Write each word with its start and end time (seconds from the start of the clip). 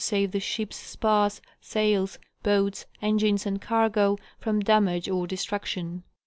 save 0.03 0.31
the 0.31 0.39
ship's 0.39 0.77
spars, 0.77 1.39
sails, 1.59 2.17
boats, 2.41 2.87
engines, 3.03 3.45
and 3.45 3.61
cargo, 3.61 4.17
from 4.39 4.59
damage 4.59 5.07
or 5.07 5.27
destruction. 5.27 6.01